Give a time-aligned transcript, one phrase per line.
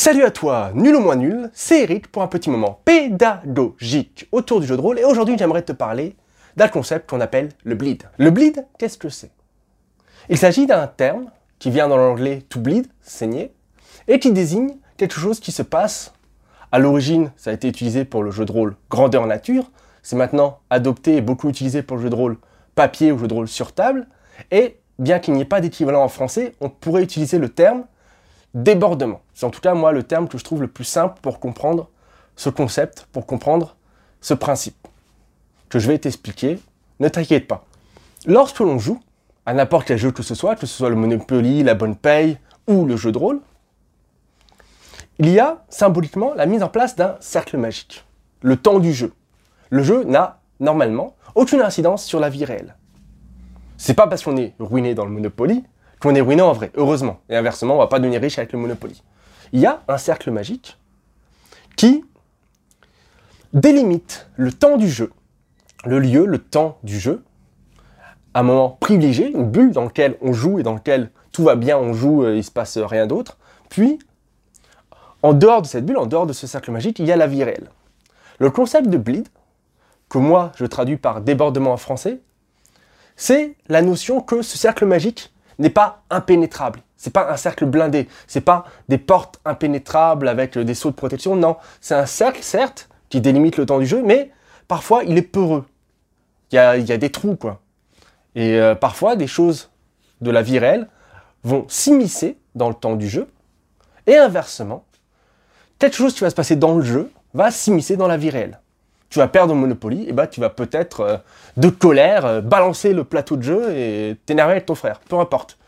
[0.00, 4.60] Salut à toi, nul ou moins nul, c'est Eric pour un petit moment pédagogique autour
[4.60, 6.14] du jeu de rôle et aujourd'hui j'aimerais te parler
[6.54, 8.04] d'un concept qu'on appelle le bleed.
[8.16, 9.32] Le bleed, qu'est-ce que c'est?
[10.28, 13.52] Il s'agit d'un terme qui vient dans l'anglais to bleed, saigner,
[14.06, 16.12] et qui désigne quelque chose qui se passe.
[16.70, 19.68] À l'origine, ça a été utilisé pour le jeu de rôle grandeur nature,
[20.04, 22.36] c'est maintenant adopté et beaucoup utilisé pour le jeu de rôle
[22.76, 24.06] papier ou jeu de rôle sur table,
[24.52, 27.82] et bien qu'il n'y ait pas d'équivalent en français, on pourrait utiliser le terme
[28.54, 29.20] débordement.
[29.34, 31.88] C'est en tout cas moi le terme que je trouve le plus simple pour comprendre
[32.36, 33.76] ce concept, pour comprendre
[34.20, 34.88] ce principe.
[35.68, 36.58] Que je vais t'expliquer,
[37.00, 37.64] ne t'inquiète pas.
[38.26, 39.00] Lorsque l'on joue,
[39.46, 42.38] à n'importe quel jeu que ce soit, que ce soit le Monopoly, la bonne paye
[42.66, 43.40] ou le jeu de rôle,
[45.18, 48.04] il y a symboliquement la mise en place d'un cercle magique.
[48.40, 49.12] Le temps du jeu.
[49.70, 52.76] Le jeu n'a normalement aucune incidence sur la vie réelle.
[53.76, 55.64] C'est pas parce qu'on est ruiné dans le Monopoly
[56.00, 57.20] qu'on est ruiné en vrai, heureusement.
[57.28, 59.02] Et inversement, on va pas devenir riche avec le Monopoly.
[59.52, 60.78] Il y a un cercle magique
[61.76, 62.04] qui
[63.52, 65.12] délimite le temps du jeu,
[65.84, 67.22] le lieu, le temps du jeu,
[68.34, 71.78] un moment privilégié, une bulle dans laquelle on joue et dans laquelle tout va bien,
[71.78, 73.38] on joue, et il se passe rien d'autre.
[73.68, 73.98] Puis,
[75.22, 77.26] en dehors de cette bulle, en dehors de ce cercle magique, il y a la
[77.26, 77.70] vie réelle.
[78.38, 79.28] Le concept de bleed,
[80.08, 82.20] que moi je traduis par débordement en français,
[83.16, 86.82] c'est la notion que ce cercle magique n'est pas impénétrable.
[86.96, 88.08] C'est pas un cercle blindé.
[88.26, 91.36] C'est pas des portes impénétrables avec des sauts de protection.
[91.36, 94.30] Non, c'est un cercle, certes, qui délimite le temps du jeu, mais
[94.66, 95.64] parfois il est peureux.
[96.50, 97.60] Il y a, des trous, quoi.
[98.34, 99.70] Et euh, parfois, des choses
[100.20, 100.88] de la vie réelle
[101.44, 103.28] vont s'immiscer dans le temps du jeu,
[104.06, 104.84] et inversement,
[105.78, 108.60] quelque chose qui va se passer dans le jeu va s'immiscer dans la vie réelle.
[109.10, 111.16] Tu vas perdre au Monopoly, et bah tu vas peut-être, euh,
[111.56, 115.58] de colère, euh, balancer le plateau de jeu et t'énerver avec ton frère, peu importe.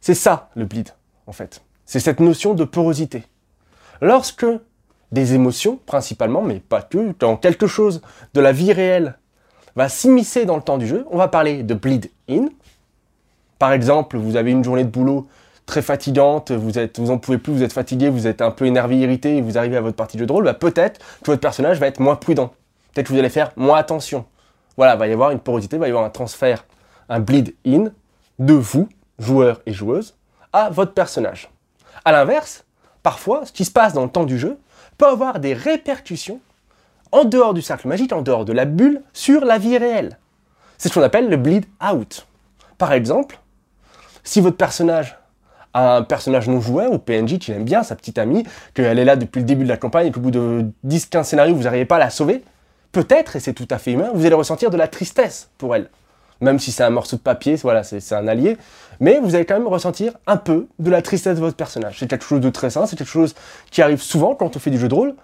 [0.00, 0.90] C'est ça le bleed,
[1.26, 1.62] en fait.
[1.84, 3.24] C'est cette notion de porosité.
[4.00, 4.46] Lorsque
[5.12, 8.02] des émotions, principalement, mais pas que, quand quelque chose
[8.34, 9.18] de la vie réelle
[9.76, 12.46] va s'immiscer dans le temps du jeu, on va parler de bleed in.
[13.58, 15.28] Par exemple, vous avez une journée de boulot
[15.66, 18.96] très fatigante, vous êtes, en pouvez plus, vous êtes fatigué, vous êtes un peu énervé,
[18.96, 21.40] irrité, et vous arrivez à votre partie de jeu de rôle, bah peut-être que votre
[21.40, 22.52] personnage va être moins prudent.
[22.94, 24.24] Peut-être que vous allez faire moins attention.
[24.76, 26.64] Voilà, il va y avoir une porosité, il va y avoir un transfert,
[27.08, 27.90] un bleed in
[28.38, 28.88] de vous
[29.18, 30.14] joueurs et joueuses,
[30.52, 31.50] à votre personnage.
[32.04, 32.64] A l'inverse,
[33.02, 34.58] parfois, ce qui se passe dans le temps du jeu
[34.98, 36.40] peut avoir des répercussions
[37.12, 40.18] en dehors du cercle magique, en dehors de la bulle, sur la vie réelle.
[40.78, 42.26] C'est ce qu'on appelle le bleed out.
[42.78, 43.38] Par exemple,
[44.22, 45.18] si votre personnage
[45.76, 48.44] un personnage non joueur ou PNJ qui aime bien, sa petite amie,
[48.74, 51.54] qu'elle est là depuis le début de la campagne et qu'au bout de 10-15 scénarios,
[51.54, 52.42] vous n'arrivez pas à la sauver,
[52.92, 55.90] peut-être, et c'est tout à fait humain, vous allez ressentir de la tristesse pour elle
[56.40, 58.56] même si c'est un morceau de papier, voilà, c'est un allié,
[59.00, 61.98] mais vous allez quand même ressentir un peu de la tristesse de votre personnage.
[61.98, 63.34] C'est quelque chose de très sain, c'est quelque chose
[63.70, 65.14] qui arrive souvent quand on fait du jeu de rôle.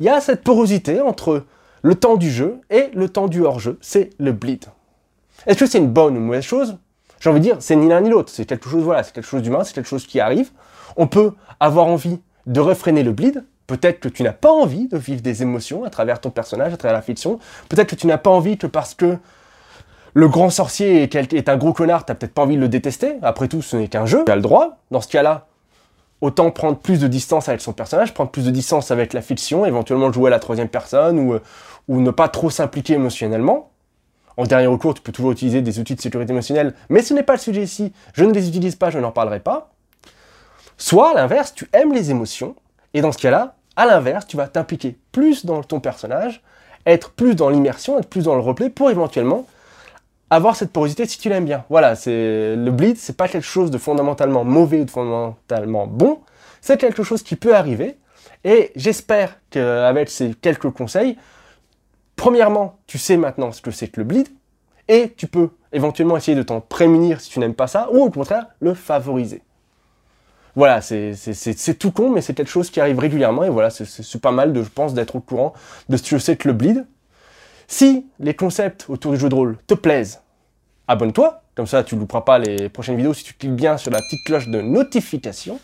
[0.00, 1.44] Il y a cette porosité entre
[1.82, 4.64] le temps du jeu et le temps du hors-jeu, c'est le bleed.
[5.46, 6.76] Est-ce que c'est une bonne ou mauvaise chose?
[7.20, 9.26] J'ai envie de dire, c'est ni l'un ni l'autre, c'est quelque chose, voilà, c'est quelque
[9.26, 10.50] chose d'humain, c'est quelque chose qui arrive.
[10.96, 14.96] On peut avoir envie de refréner le bleed, Peut-être que tu n'as pas envie de
[14.96, 17.38] vivre des émotions à travers ton personnage, à travers la fiction.
[17.68, 19.18] Peut-être que tu n'as pas envie que parce que
[20.14, 23.16] le grand sorcier est, un gros connard, t'as peut-être pas envie de le détester.
[23.20, 24.24] Après tout, ce n'est qu'un jeu.
[24.24, 24.78] Tu as le droit.
[24.90, 25.48] Dans ce cas-là,
[26.22, 29.66] autant prendre plus de distance avec son personnage, prendre plus de distance avec la fiction,
[29.66, 31.42] éventuellement jouer à la troisième personne ou, euh,
[31.88, 33.70] ou ne pas trop s'impliquer émotionnellement.
[34.38, 37.24] En dernier recours, tu peux toujours utiliser des outils de sécurité émotionnelle, mais ce n'est
[37.24, 37.92] pas le sujet ici.
[38.14, 39.72] Je ne les utilise pas, je n'en parlerai pas.
[40.76, 42.54] Soit, à l'inverse, tu aimes les émotions,
[42.94, 46.40] et dans ce cas-là, à l'inverse, tu vas t'impliquer plus dans ton personnage,
[46.86, 49.44] être plus dans l'immersion, être plus dans le replay pour éventuellement
[50.30, 51.64] avoir cette porosité si tu l'aimes bien.
[51.68, 56.20] Voilà, c'est le bleed, c'est pas quelque chose de fondamentalement mauvais ou de fondamentalement bon,
[56.60, 57.98] c'est quelque chose qui peut arriver.
[58.44, 61.16] Et j'espère qu'avec ces quelques conseils,
[62.18, 64.28] premièrement, tu sais maintenant ce que c'est que le bleed,
[64.88, 68.10] et tu peux éventuellement essayer de t'en prémunir si tu n'aimes pas ça, ou au
[68.10, 69.40] contraire, le favoriser.
[70.56, 74.32] Voilà, c'est tout con, mais c'est quelque chose qui arrive régulièrement, et voilà, c'est pas
[74.32, 75.54] mal, de, je pense, d'être au courant
[75.88, 76.84] de ce que c'est que le bleed,
[77.68, 80.20] si les concepts autour du jeu de rôle te plaisent,
[80.88, 83.90] abonne-toi, comme ça tu ne louperas pas les prochaines vidéos si tu cliques bien sur
[83.90, 85.60] la petite cloche de notification.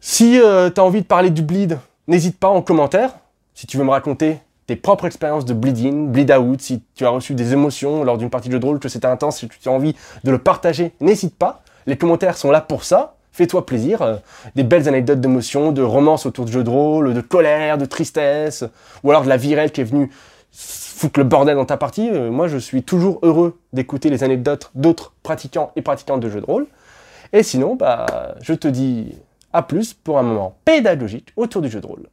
[0.00, 3.14] Si euh, tu as envie de parler du bleed, n'hésite pas en commentaire.
[3.54, 7.10] Si tu veux me raconter tes propres expériences de bleeding, bleed out, si tu as
[7.10, 9.68] reçu des émotions lors d'une partie de jeu de rôle, que c'était intense, si tu
[9.68, 9.94] as envie
[10.24, 11.62] de le partager, n'hésite pas.
[11.86, 14.16] Les commentaires sont là pour ça fais-toi plaisir, euh,
[14.54, 18.64] des belles anecdotes d'émotion, de romance autour de jeux de rôle, de colère, de tristesse,
[19.02, 20.10] ou alors de la virelle qui est venue
[20.52, 22.08] foutre le bordel dans ta partie.
[22.10, 26.40] Euh, moi, je suis toujours heureux d'écouter les anecdotes d'autres pratiquants et pratiquantes de jeux
[26.40, 26.68] de rôle.
[27.32, 29.12] Et sinon, bah, je te dis
[29.52, 32.06] A plus pour un moment pédagogique autour du jeu de rôle.